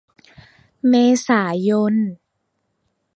[0.87, 0.93] เม
[1.27, 1.95] ษายน